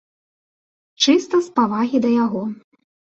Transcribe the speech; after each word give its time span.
Чыста 1.05 1.41
з 1.49 1.53
павагі 1.59 1.97
да 2.07 2.15
яго. 2.25 2.43